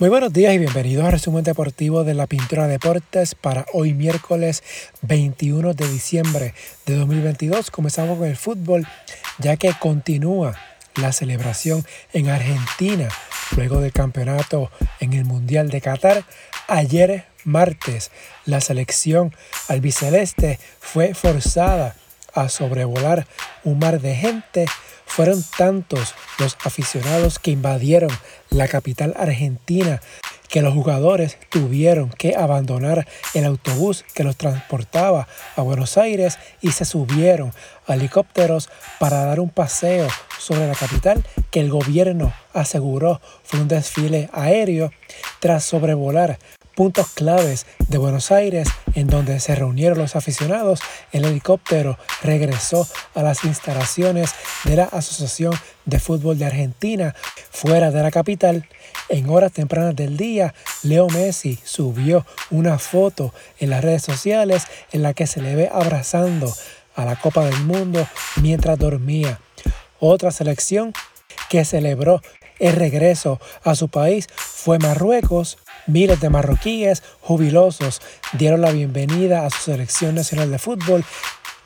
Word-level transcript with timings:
Muy 0.00 0.08
buenos 0.08 0.32
días 0.32 0.54
y 0.54 0.58
bienvenidos 0.58 1.04
al 1.04 1.12
resumen 1.12 1.44
deportivo 1.44 2.04
de 2.04 2.14
la 2.14 2.26
Pintura 2.26 2.66
Deportes 2.66 3.34
para 3.34 3.66
hoy 3.74 3.92
miércoles 3.92 4.62
21 5.02 5.74
de 5.74 5.86
diciembre 5.90 6.54
de 6.86 6.96
2022. 6.96 7.70
Comenzamos 7.70 8.16
con 8.16 8.26
el 8.26 8.38
fútbol 8.38 8.86
ya 9.40 9.58
que 9.58 9.74
continúa 9.78 10.56
la 10.96 11.12
celebración 11.12 11.84
en 12.14 12.30
Argentina 12.30 13.10
luego 13.54 13.82
del 13.82 13.92
campeonato 13.92 14.70
en 15.00 15.12
el 15.12 15.26
Mundial 15.26 15.68
de 15.68 15.82
Qatar. 15.82 16.24
Ayer 16.66 17.26
martes 17.44 18.10
la 18.46 18.62
selección 18.62 19.36
albiceleste 19.68 20.58
fue 20.78 21.12
forzada 21.12 21.94
a 22.32 22.48
sobrevolar 22.48 23.26
un 23.64 23.78
mar 23.78 24.00
de 24.00 24.14
gente 24.14 24.64
fueron 25.10 25.44
tantos 25.58 26.14
los 26.38 26.56
aficionados 26.64 27.40
que 27.40 27.50
invadieron 27.50 28.10
la 28.48 28.68
capital 28.68 29.12
argentina 29.18 30.00
que 30.48 30.62
los 30.62 30.72
jugadores 30.72 31.36
tuvieron 31.48 32.10
que 32.10 32.36
abandonar 32.36 33.06
el 33.34 33.44
autobús 33.44 34.04
que 34.14 34.24
los 34.24 34.36
transportaba 34.36 35.26
a 35.56 35.62
Buenos 35.62 35.98
Aires 35.98 36.38
y 36.60 36.70
se 36.70 36.84
subieron 36.84 37.52
a 37.86 37.94
helicópteros 37.94 38.68
para 38.98 39.24
dar 39.24 39.40
un 39.40 39.50
paseo 39.50 40.08
sobre 40.38 40.68
la 40.68 40.74
capital 40.74 41.24
que 41.50 41.60
el 41.60 41.70
gobierno 41.70 42.32
aseguró 42.52 43.20
fue 43.42 43.60
un 43.60 43.68
desfile 43.68 44.30
aéreo 44.32 44.92
tras 45.40 45.64
sobrevolar 45.64 46.38
puntos 46.80 47.10
claves 47.10 47.66
de 47.88 47.98
Buenos 47.98 48.32
Aires 48.32 48.66
en 48.94 49.06
donde 49.06 49.38
se 49.40 49.54
reunieron 49.54 49.98
los 49.98 50.16
aficionados, 50.16 50.80
el 51.12 51.26
helicóptero 51.26 51.98
regresó 52.22 52.88
a 53.14 53.22
las 53.22 53.44
instalaciones 53.44 54.30
de 54.64 54.76
la 54.76 54.84
Asociación 54.84 55.52
de 55.84 56.00
Fútbol 56.00 56.38
de 56.38 56.46
Argentina 56.46 57.14
fuera 57.50 57.90
de 57.90 58.02
la 58.02 58.10
capital. 58.10 58.66
En 59.10 59.28
horas 59.28 59.52
tempranas 59.52 59.94
del 59.94 60.16
día, 60.16 60.54
Leo 60.82 61.06
Messi 61.08 61.58
subió 61.64 62.24
una 62.50 62.78
foto 62.78 63.34
en 63.58 63.68
las 63.68 63.84
redes 63.84 64.02
sociales 64.02 64.66
en 64.90 65.02
la 65.02 65.12
que 65.12 65.26
se 65.26 65.42
le 65.42 65.54
ve 65.54 65.68
abrazando 65.70 66.50
a 66.96 67.04
la 67.04 67.16
Copa 67.16 67.44
del 67.44 67.62
Mundo 67.64 68.08
mientras 68.36 68.78
dormía. 68.78 69.38
Otra 69.98 70.30
selección 70.30 70.94
que 71.50 71.66
celebró 71.66 72.22
el 72.58 72.72
regreso 72.72 73.38
a 73.64 73.74
su 73.74 73.88
país 73.88 74.28
fue 74.34 74.78
Marruecos, 74.78 75.58
Miles 75.90 76.20
de 76.20 76.30
marroquíes 76.30 77.02
jubilosos 77.20 78.00
dieron 78.34 78.60
la 78.60 78.70
bienvenida 78.70 79.44
a 79.44 79.50
su 79.50 79.72
selección 79.72 80.14
nacional 80.14 80.48
de 80.48 80.60
fútbol 80.60 81.04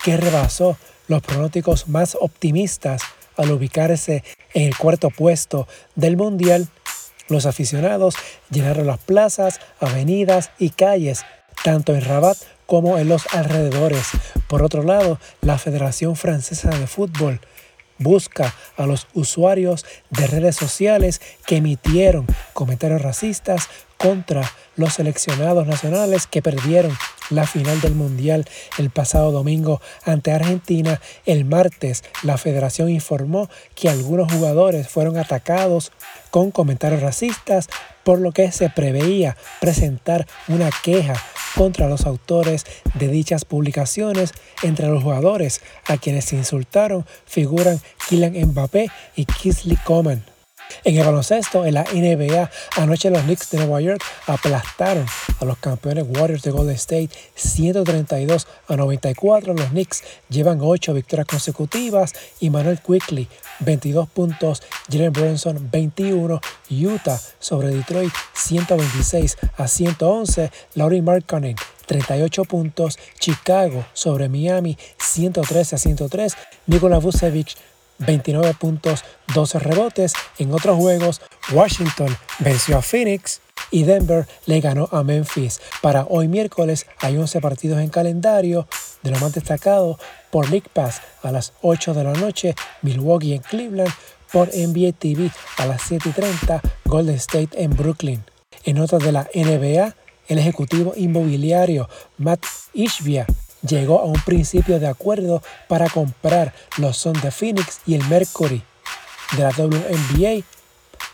que 0.03 0.17
rebasó 0.17 0.78
los 1.08 1.20
pronósticos 1.20 1.89
más 1.89 2.17
optimistas 2.19 3.02
al 3.36 3.52
ubicarse 3.52 4.25
en 4.55 4.62
el 4.62 4.78
cuarto 4.78 5.11
puesto 5.11 5.69
del 5.95 6.17
Mundial. 6.17 6.69
Los 7.28 7.45
aficionados 7.45 8.14
llenaron 8.50 8.86
las 8.86 8.98
plazas, 8.98 9.61
avenidas 9.78 10.52
y 10.58 10.70
calles, 10.70 11.27
tanto 11.62 11.95
en 11.95 12.02
Rabat 12.02 12.39
como 12.64 12.97
en 12.97 13.11
los 13.11 13.27
alrededores. 13.34 14.08
Por 14.48 14.62
otro 14.62 14.84
lado, 14.84 15.19
la 15.42 15.58
Federación 15.58 16.17
Francesa 16.17 16.70
de 16.70 16.86
Fútbol 16.86 17.41
busca 17.98 18.55
a 18.77 18.87
los 18.87 19.06
usuarios 19.14 19.84
de 20.11 20.27
redes 20.27 20.56
sociales 20.56 21.20
que 21.47 21.56
emitieron 21.56 22.27
comentarios 22.53 23.03
racistas 23.03 23.69
contra 23.97 24.42
los 24.77 24.95
seleccionados 24.95 25.67
nacionales 25.67 26.27
que 26.27 26.42
perdieron 26.42 26.97
la 27.31 27.47
final 27.47 27.81
del 27.81 27.95
Mundial 27.95 28.45
el 28.78 28.91
pasado 28.91 29.33
domingo 29.33 29.81
ante 30.05 30.33
Argentina. 30.33 31.01
El 31.25 31.45
martes 31.45 32.05
la 32.23 32.36
federación 32.36 32.91
informó 32.91 33.48
que 33.75 33.89
algunos 33.89 34.31
jugadores 34.33 34.89
fueron 34.89 35.17
atacados 35.17 35.92
con 36.31 36.51
comentarios 36.51 37.01
racistas, 37.01 37.69
por 38.05 38.21
lo 38.21 38.33
que 38.33 38.53
se 38.53 38.71
preveía 38.71 39.37
presentar 39.61 40.27
una 40.49 40.71
queja 40.83 41.15
contra 41.55 41.89
los 41.89 42.07
autores 42.07 42.65
de 42.95 43.09
dichas 43.09 43.45
publicaciones. 43.45 44.33
Entre 44.63 44.89
los 44.89 45.03
jugadores 45.03 45.61
a 45.87 45.97
quienes 45.97 46.27
se 46.27 46.37
insultaron 46.37 47.05
figuran 47.27 47.81
Kylian 48.09 48.48
Mbappé 48.48 48.91
y 49.17 49.25
Kingsley 49.25 49.77
Coman. 49.85 50.33
En 50.85 50.97
el 50.97 51.05
baloncesto, 51.05 51.64
en 51.64 51.75
la 51.75 51.85
NBA, 51.85 52.51
anoche 52.77 53.11
los 53.11 53.23
Knicks 53.23 53.51
de 53.51 53.58
Nueva 53.58 53.80
York 53.80 54.02
aplastaron 54.27 55.07
a 55.41 55.45
los 55.45 55.58
campeones 55.58 56.05
Warriors 56.08 56.42
de 56.42 56.51
Golden 56.51 56.75
State 56.75 57.11
132 57.35 58.47
a 58.69 58.77
94. 58.77 59.55
Los 59.55 59.69
Knicks 59.69 60.02
llevan 60.29 60.58
8 60.61 60.92
victorias 60.95 61.27
consecutivas 61.27 62.13
y 62.41 62.51
Manuel 62.51 62.80
Quickly 62.80 63.29
22 63.61 64.08
puntos, 64.08 64.63
Jalen 64.91 65.13
Brunson 65.13 65.70
21, 65.70 66.41
Utah 66.70 67.20
sobre 67.39 67.69
Detroit 67.69 68.13
126 68.35 69.36
a 69.57 69.69
111, 69.69 70.51
Laurie 70.75 71.02
Markkanen 71.02 71.57
38 71.86 72.45
puntos, 72.45 72.98
Chicago 73.19 73.85
sobre 73.92 74.29
Miami 74.29 74.77
113 74.98 75.77
a 75.77 75.79
103, 75.79 76.36
Nikola 76.67 76.98
Vucevic 76.98 77.57
29 77.99 78.55
puntos, 78.55 79.05
12 79.35 79.59
rebotes. 79.59 80.13
En 80.39 80.53
otros 80.53 80.77
juegos, 80.77 81.21
Washington 81.53 82.17
venció 82.39 82.79
a 82.79 82.83
Phoenix 82.83 83.41
y 83.71 83.85
Denver 83.85 84.27
le 84.47 84.61
ganó 84.61 84.89
a 84.93 85.03
Memphis. 85.03 85.61
Para 85.83 86.05
hoy 86.09 86.29
miércoles 86.29 86.87
hay 87.01 87.17
11 87.17 87.41
partidos 87.41 87.81
en 87.81 87.89
calendario, 87.89 88.67
de 89.03 89.11
lo 89.11 89.19
más 89.19 89.33
destacado 89.33 89.99
por 90.31 90.51
League 90.51 90.69
Pass 90.73 91.03
a 91.23 91.31
las 91.31 91.53
8 91.63 91.95
de 91.95 92.05
la 92.05 92.13
noche, 92.13 92.55
Milwaukee 92.83 93.35
en 93.35 93.43
Cleveland, 93.43 93.93
por 94.33 94.49
NBA 94.49 94.93
TV 94.93 95.31
a 95.59 95.67
las 95.67 95.83
7:30, 95.83 96.61
Golden 96.85 97.15
State 97.17 97.51
en 97.63 97.71
Brooklyn. 97.71 98.25
En 98.65 98.79
otras 98.79 99.03
de 99.03 99.13
la 99.13 99.29
NBA, 99.35 99.95
el 100.29 100.39
ejecutivo 100.39 100.93
inmobiliario 100.97 101.89
Matt 102.17 102.45
Ishbia 102.73 103.27
llegó 103.67 104.01
a 104.01 104.05
un 104.05 104.20
principio 104.25 104.79
de 104.79 104.86
acuerdo 104.86 105.42
para 105.69 105.89
comprar 105.89 106.55
los 106.77 106.97
Suns 106.97 107.23
de 107.23 107.30
Phoenix 107.30 107.80
y 107.86 107.95
el 107.95 108.05
Mercury 108.08 108.63
de 109.36 109.42
la 109.42 109.51
WNBA 109.51 110.45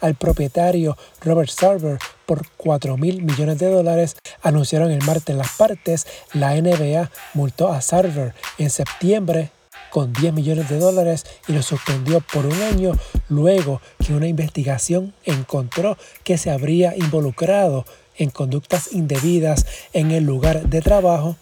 al 0.01 0.15
propietario 0.15 0.97
Robert 1.21 1.51
Sarver 1.51 1.99
por 2.27 2.47
4 2.57 2.97
mil 2.97 3.23
millones 3.23 3.59
de 3.59 3.71
dólares, 3.71 4.17
anunciaron 4.43 4.91
el 4.91 5.05
martes 5.05 5.35
las 5.37 5.57
partes. 5.57 6.07
La 6.33 6.55
NBA 6.55 7.11
multó 7.35 7.73
a 7.73 7.81
Sarver 7.81 8.35
en 8.59 8.71
septiembre 8.71 9.51
con 9.91 10.13
10 10.13 10.33
millones 10.33 10.69
de 10.69 10.79
dólares 10.79 11.27
y 11.49 11.53
lo 11.53 11.63
suspendió 11.63 12.21
por 12.33 12.47
un 12.47 12.63
año 12.63 12.93
luego 13.29 13.81
que 13.99 14.15
una 14.15 14.29
investigación 14.29 15.13
encontró 15.25 15.99
que 16.23 16.39
se 16.39 16.51
habría 16.51 16.97
involucrado 16.97 17.85
en 18.17 18.31
conductas 18.31 18.93
indebidas 18.93 19.67
en 19.93 20.13
el 20.13 20.25
lugar 20.25 20.69
de 20.69 20.81
trabajo 20.83 21.37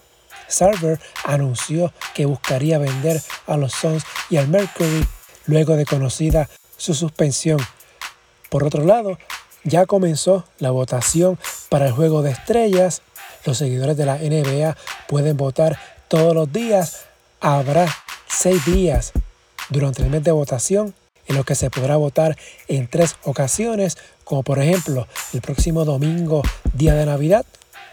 Sarver 0.48 0.98
anunció 1.24 1.92
que 2.14 2.26
buscaría 2.26 2.78
vender 2.78 3.22
a 3.46 3.56
los 3.56 3.72
Suns 3.72 4.04
y 4.30 4.36
al 4.36 4.48
Mercury 4.48 5.06
luego 5.46 5.76
de 5.76 5.86
conocida 5.86 6.48
su 6.76 6.94
suspensión. 6.94 7.58
Por 8.50 8.64
otro 8.64 8.84
lado, 8.84 9.18
ya 9.64 9.86
comenzó 9.86 10.44
la 10.58 10.70
votación 10.70 11.38
para 11.68 11.86
el 11.86 11.92
juego 11.92 12.22
de 12.22 12.30
estrellas. 12.30 13.02
Los 13.44 13.58
seguidores 13.58 13.96
de 13.96 14.06
la 14.06 14.16
NBA 14.16 14.76
pueden 15.06 15.36
votar 15.36 15.78
todos 16.08 16.34
los 16.34 16.52
días. 16.52 17.06
Habrá 17.40 17.86
seis 18.26 18.64
días 18.64 19.12
durante 19.68 20.02
el 20.02 20.10
mes 20.10 20.24
de 20.24 20.32
votación 20.32 20.94
en 21.26 21.36
los 21.36 21.44
que 21.44 21.54
se 21.54 21.70
podrá 21.70 21.96
votar 21.96 22.36
en 22.68 22.88
tres 22.88 23.16
ocasiones, 23.22 23.98
como 24.24 24.42
por 24.42 24.58
ejemplo 24.58 25.06
el 25.34 25.40
próximo 25.42 25.84
domingo, 25.84 26.42
día 26.72 26.94
de 26.94 27.06
Navidad, 27.06 27.44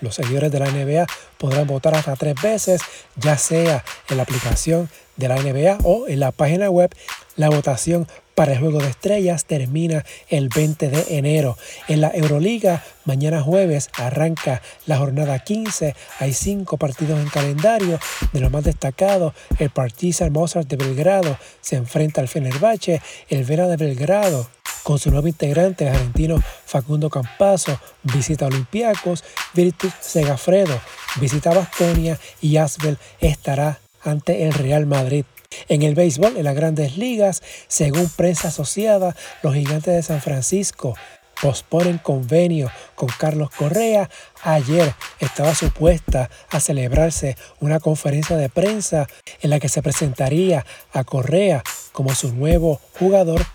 los 0.01 0.15
seguidores 0.15 0.51
de 0.51 0.59
la 0.59 0.69
NBA 0.69 1.05
podrán 1.37 1.67
votar 1.67 1.95
hasta 1.95 2.15
tres 2.15 2.35
veces, 2.41 2.81
ya 3.15 3.37
sea 3.37 3.83
en 4.09 4.17
la 4.17 4.23
aplicación 4.23 4.89
de 5.17 5.27
la 5.27 5.35
NBA 5.35 5.77
o 5.83 6.07
en 6.07 6.19
la 6.19 6.31
página 6.31 6.69
web. 6.69 6.93
La 7.35 7.49
votación 7.49 8.07
para 8.33 8.53
el 8.53 8.59
juego 8.59 8.79
de 8.79 8.89
estrellas 8.89 9.45
termina 9.45 10.05
el 10.29 10.49
20 10.49 10.89
de 10.89 11.17
enero. 11.17 11.57
En 11.87 12.01
la 12.01 12.11
Euroliga, 12.13 12.83
mañana 13.05 13.41
jueves 13.41 13.89
arranca 13.97 14.61
la 14.85 14.97
jornada 14.97 15.39
15. 15.39 15.95
Hay 16.19 16.33
cinco 16.33 16.77
partidos 16.77 17.19
en 17.19 17.29
calendario. 17.29 17.99
De 18.33 18.41
los 18.41 18.51
más 18.51 18.63
destacados, 18.63 19.33
el 19.57 19.69
Partizan 19.69 20.33
Mozart 20.33 20.67
de 20.67 20.75
Belgrado 20.75 21.37
se 21.61 21.77
enfrenta 21.77 22.21
al 22.21 22.27
Fenerbahce. 22.27 23.01
El 23.29 23.45
Vera 23.45 23.67
de 23.67 23.77
Belgrado 23.77 24.47
con 24.85 24.99
su 24.99 25.09
nuevo 25.09 25.27
integrante, 25.27 25.83
el 25.83 25.95
argentino 25.95 26.39
Facundo 26.65 27.09
Campazo, 27.09 27.79
visita 28.03 28.45
Olympiacos, 28.45 29.23
Virtus 29.55 29.91
Segafredo 29.99 30.79
visita 31.19 31.55
Bastonia 31.55 32.19
y 32.39 32.57
Asbel 32.57 32.99
estará 33.19 33.79
ante 34.03 34.45
el 34.45 34.53
Real 34.53 34.85
Madrid. 34.85 35.25
En 35.69 35.81
el 35.81 35.95
béisbol, 35.95 36.37
en 36.37 36.43
las 36.43 36.55
grandes 36.55 36.97
ligas, 36.97 37.41
según 37.67 38.09
prensa 38.09 38.49
asociada, 38.49 39.15
los 39.41 39.55
gigantes 39.55 39.95
de 39.95 40.03
San 40.03 40.21
Francisco 40.21 40.95
posponen 41.41 41.97
convenio 41.97 42.71
con 42.93 43.09
Carlos 43.17 43.49
Correa. 43.49 44.09
Ayer 44.43 44.93
estaba 45.19 45.55
supuesta 45.55 46.29
a 46.51 46.59
celebrarse 46.59 47.37
una 47.59 47.79
conferencia 47.79 48.37
de 48.37 48.49
prensa 48.49 49.07
en 49.41 49.49
la 49.49 49.59
que 49.59 49.69
se 49.69 49.81
presentaría 49.81 50.63
a 50.93 51.03
Correa 51.03 51.63
como 51.91 52.13
su 52.13 52.33
nuevo 52.33 52.79
jugador 52.99 53.45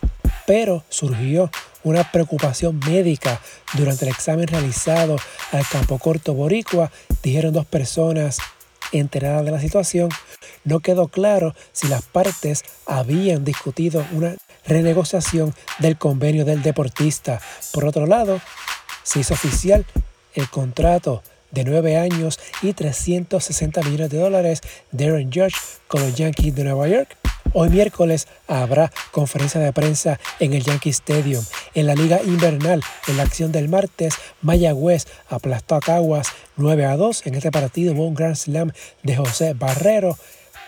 pero 0.47 0.85
surgió 0.89 1.51
una 1.83 2.11
preocupación 2.11 2.79
médica 2.87 3.41
durante 3.75 4.05
el 4.05 4.11
examen 4.11 4.47
realizado 4.47 5.17
al 5.53 5.67
campo 5.67 5.99
corto 5.99 6.35
boricua, 6.35 6.91
dijeron 7.23 7.53
dos 7.53 7.67
personas 7.67 8.39
enteradas 8.93 9.45
de 9.45 9.51
la 9.51 9.61
situación. 9.61 10.09
No 10.65 10.81
quedó 10.81 11.09
claro 11.09 11.55
si 11.73 11.89
las 11.89 12.03
partes 12.03 12.65
habían 12.87 13.45
discutido 13.45 14.05
una 14.13 14.37
renegociación 14.67 15.55
del 15.79 15.97
convenio 15.97 16.45
del 16.45 16.63
deportista. 16.63 17.41
Por 17.73 17.85
otro 17.85 18.07
lado, 18.07 18.41
se 19.03 19.21
hizo 19.21 19.35
oficial 19.35 19.87
el 20.35 20.49
contrato 20.51 21.23
de 21.51 21.65
nueve 21.65 21.97
años 21.97 22.39
y 22.63 22.73
360 22.73 23.83
millones 23.83 24.11
de 24.11 24.19
dólares 24.19 24.61
de 24.93 25.07
Aaron 25.07 25.33
Judge 25.33 25.57
con 25.89 26.03
los 26.03 26.15
Yankees 26.15 26.55
de 26.55 26.65
Nueva 26.65 26.89
York. 26.89 27.20
Hoy 27.53 27.69
miércoles 27.69 28.29
habrá 28.47 28.93
conferencia 29.11 29.61
de 29.61 29.73
prensa 29.73 30.21
en 30.39 30.53
el 30.53 30.63
Yankee 30.63 30.91
Stadium. 30.91 31.45
En 31.75 31.87
la 31.87 31.97
liga 31.97 32.21
invernal, 32.25 32.81
en 33.09 33.17
la 33.17 33.25
acción 33.25 33.51
del 33.51 33.69
martes, 33.69 34.15
Mayagüez 34.41 35.07
aplastó 35.29 35.75
a 35.75 35.81
Caguas 35.81 36.29
9 36.57 36.85
a 36.87 36.97
2. 36.97 37.27
En 37.27 37.35
este 37.35 37.51
partido 37.51 37.93
hubo 37.93 38.07
un 38.07 38.15
Grand 38.15 38.37
Slam 38.37 38.71
de 39.03 39.17
José 39.17 39.55
Barrero. 39.55 40.17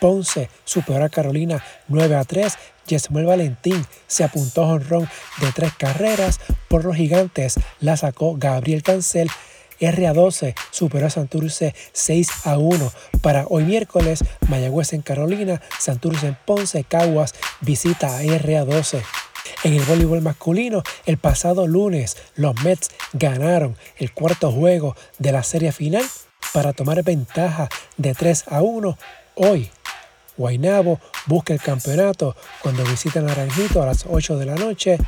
Ponce 0.01 0.51
superó 0.65 1.05
a 1.05 1.09
Carolina 1.09 1.65
9 1.87 2.17
a 2.17 2.25
3. 2.25 2.53
Yesmuel 2.89 3.27
Valentín 3.27 3.87
se 4.09 4.25
apuntó 4.25 4.65
a 4.65 4.73
honrón 4.73 5.09
de 5.41 5.53
tres 5.53 5.73
carreras. 5.79 6.41
Por 6.67 6.85
los 6.85 6.97
gigantes 6.97 7.55
la 7.79 7.97
sacó 7.97 8.35
Gabriel 8.37 8.83
Cancel. 8.83 9.31
RA12 9.91 10.55
superó 10.71 11.07
a 11.07 11.11
Santurce 11.11 11.75
6 11.93 12.29
a 12.45 12.59
1. 12.59 12.93
Para 13.21 13.47
hoy 13.49 13.65
miércoles, 13.65 14.25
Mayagüez 14.49 14.93
en 14.93 15.03
Carolina, 15.03 15.61
Santurce 15.79 16.29
en 16.29 16.39
Ponce, 16.47 16.85
Caguas 16.85 17.35
visita 17.61 18.19
a 18.19 18.23
RA12. 18.23 19.03
En 19.65 19.75
el 19.75 19.83
voleibol 19.83 20.23
masculino, 20.23 20.83
el 21.07 21.19
pasado 21.19 21.67
lunes, 21.67 22.17
los 22.37 22.55
Mets 22.63 22.91
ganaron 23.13 23.77
el 23.97 24.13
cuarto 24.13 24.51
juego 24.51 24.97
de 25.19 25.33
la 25.33 25.43
serie 25.43 25.73
final 25.73 26.05
para 26.53 26.73
tomar 26.73 27.03
ventaja 27.03 27.69
de 27.97 28.15
3 28.15 28.45
a 28.49 28.63
1. 28.63 28.99
Hoy, 29.37 29.71
Guainabo 30.37 31.01
busca 31.27 31.53
el 31.53 31.61
campeonato 31.61 32.37
cuando 32.63 32.85
visita 32.85 33.21
Naranjito 33.21 33.83
a 33.83 33.87
las 33.87 34.05
8 34.09 34.39
de 34.39 34.47
la 34.47 34.55
noche 34.55 34.99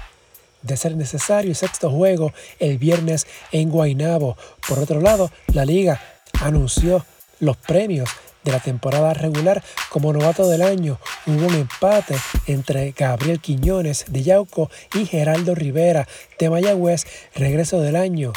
de 0.64 0.76
ser 0.76 0.96
necesario 0.96 1.54
sexto 1.54 1.90
juego 1.90 2.32
el 2.58 2.78
viernes 2.78 3.26
en 3.52 3.70
Guaynabo. 3.70 4.36
Por 4.66 4.80
otro 4.80 5.00
lado, 5.00 5.30
la 5.52 5.64
liga 5.64 6.00
anunció 6.40 7.06
los 7.38 7.56
premios 7.56 8.08
de 8.42 8.52
la 8.52 8.60
temporada 8.60 9.14
regular 9.14 9.62
como 9.90 10.12
novato 10.12 10.48
del 10.48 10.62
año. 10.62 10.98
Hubo 11.26 11.46
un 11.46 11.54
empate 11.54 12.16
entre 12.46 12.92
Gabriel 12.92 13.40
Quiñones 13.40 14.06
de 14.08 14.22
Yauco 14.22 14.70
y 14.94 15.06
Geraldo 15.06 15.54
Rivera 15.54 16.08
de 16.38 16.50
Mayagüez. 16.50 17.04
Regreso 17.34 17.80
del 17.80 17.96
año 17.96 18.32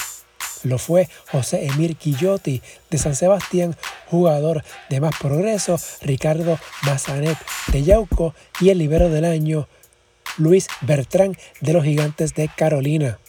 lo 0.63 0.77
fue 0.77 1.09
José 1.31 1.65
Emir 1.65 1.95
Quillotti 1.95 2.62
de 2.89 2.97
San 2.97 3.15
Sebastián, 3.15 3.75
jugador 4.07 4.63
de 4.89 5.00
más 5.00 5.15
progreso, 5.19 5.80
Ricardo 6.01 6.59
Mazanet 6.83 7.38
de 7.68 7.83
Yauco 7.83 8.33
y 8.59 8.69
el 8.69 8.80
libero 8.80 9.09
del 9.09 9.25
año 9.25 9.68
Luis 10.37 10.67
Bertrán 10.81 11.35
de 11.61 11.73
los 11.73 11.83
Gigantes 11.83 12.33
de 12.33 12.49
Carolina. 12.55 13.19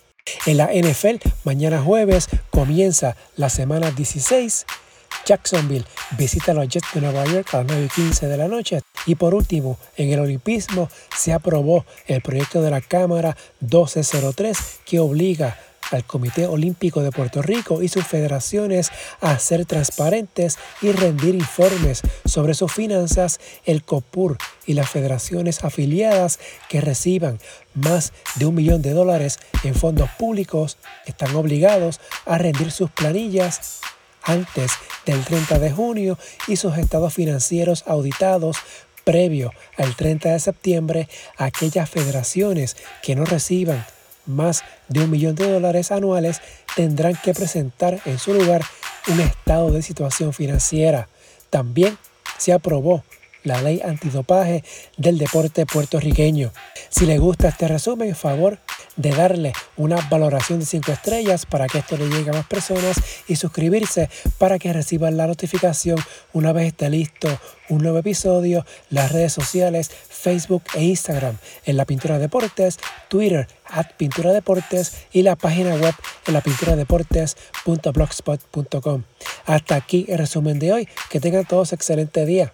En 0.47 0.59
la 0.59 0.71
NFL, 0.73 1.17
mañana 1.45 1.81
jueves 1.81 2.29
comienza 2.51 3.17
la 3.37 3.49
semana 3.49 3.91
16. 3.91 4.67
Jacksonville 5.25 5.85
visita 6.17 6.53
a 6.53 6.55
los 6.55 6.69
Jets 6.69 6.95
de 6.95 7.01
Nueva 7.01 7.25
York 7.27 7.49
a 7.53 7.59
las 7.59 7.67
9 7.67 7.85
y 7.87 7.89
15 7.89 8.27
de 8.27 8.37
la 8.37 8.49
noche. 8.49 8.81
Y 9.07 9.15
por 9.15 9.35
último, 9.35 9.79
en 9.97 10.11
el 10.11 10.21
Olimpismo 10.21 10.89
se 11.17 11.33
aprobó 11.33 11.85
el 12.07 12.23
proyecto 12.23 12.63
de 12.63 12.71
la 12.71 12.81
Cámara 12.81 13.37
1203 13.61 14.81
que 14.85 15.01
obliga 15.01 15.59
al 15.91 16.05
Comité 16.05 16.47
Olímpico 16.47 17.03
de 17.03 17.13
Puerto 17.13 17.43
Rico 17.43 17.83
y 17.83 17.89
sus 17.89 18.07
federaciones 18.07 18.91
a 19.21 19.39
ser 19.39 19.65
transparentes 19.67 20.59
y 20.83 20.93
rendir 20.93 21.35
informes 21.35 22.03
sobre 22.25 22.55
sus 22.55 22.73
finanzas, 22.73 23.41
el 23.65 23.83
COPUR 23.83 24.39
y 24.67 24.75
las 24.75 24.91
federaciones 24.91 25.65
afiliadas 25.65 26.39
que 26.69 26.81
reciban 26.81 27.39
más 27.75 28.13
de 28.37 28.47
un 28.47 28.55
millón 28.55 28.83
de 28.83 28.93
dólares 28.93 29.39
en 29.65 29.75
fondos 29.75 30.11
públicos 30.19 30.77
están 31.07 31.35
obligados 31.35 32.01
a 32.27 32.39
rendir 32.39 32.71
sus 32.71 32.91
planillas 32.91 33.81
antes 34.23 34.73
del 35.07 35.25
30 35.25 35.59
de 35.59 35.71
junio 35.71 36.19
y 36.47 36.57
sus 36.57 36.77
estados 36.77 37.15
financieros 37.15 37.85
auditados 37.87 38.59
previo 39.05 39.53
al 39.79 39.97
30 39.97 40.33
de 40.33 40.41
septiembre 40.41 41.09
aquellas 41.39 41.89
federaciones 41.89 42.77
que 43.03 43.17
no 43.17 43.25
reciban 43.25 43.87
más 44.29 44.63
de 44.89 45.01
un 45.01 45.11
millón 45.11 45.35
de 45.35 45.51
dólares 45.51 45.91
anuales 45.91 46.41
tendrán 46.77 47.17
que 47.23 47.35
presentar 47.35 48.01
en 48.05 48.19
su 48.19 48.35
lugar 48.35 48.63
un 49.09 49.21
estado 49.21 49.71
de 49.73 49.83
situación 49.83 50.33
financiera. 50.33 51.09
También 51.51 51.99
se 52.37 52.53
aprobó 52.53 53.03
la 53.43 53.63
ley 53.63 53.81
antidopaje 53.85 54.63
del 54.97 55.19
deporte 55.19 55.67
puertorriqueño. 55.67 56.53
Si 56.91 57.07
le 57.07 57.19
gusta 57.19 57.49
este 57.49 57.69
resumen, 57.69 58.15
favor 58.15 58.59
de 58.99 59.13
darle 59.13 59.55
una 59.79 59.97
valoración 60.11 60.59
de 60.59 60.67
5 60.67 60.93
estrellas 60.93 61.47
para 61.47 61.67
que 61.67 61.79
esto 61.79 61.97
le 61.97 62.11
llegue 62.11 62.29
a 62.31 62.35
más 62.35 62.47
personas 62.47 63.01
y 63.27 63.37
suscribirse 63.37 64.11
para 64.37 64.59
que 64.59 64.71
reciban 64.73 65.17
la 65.17 65.27
notificación 65.27 65.99
una 66.35 66.53
vez 66.53 66.67
esté 66.67 66.91
listo 66.91 67.31
un 67.71 67.83
nuevo 67.83 67.99
episodio, 67.99 68.65
las 68.91 69.13
redes 69.13 69.33
sociales, 69.33 69.91
Facebook 70.09 70.65
e 70.75 70.83
Instagram 70.85 71.37
en 71.65 71.77
la 71.77 71.85
Pintura 71.85 72.19
Deportes, 72.19 72.79
Twitter 73.09 73.47
at 73.67 73.93
Pintura 73.97 74.33
Deportes 74.33 75.07
y 75.13 75.23
la 75.23 75.37
página 75.37 75.77
web 75.77 75.95
en 76.27 76.35
la 76.35 76.41
pintura 76.41 76.75
deportes.blogspot.com. 76.77 79.05
Hasta 79.47 79.77
aquí 79.77 80.07
el 80.09 80.19
resumen 80.19 80.59
de 80.59 80.73
hoy. 80.73 80.89
Que 81.11 81.21
tengan 81.21 81.45
todos 81.45 81.73
excelente 81.73 82.27
día. 82.27 82.53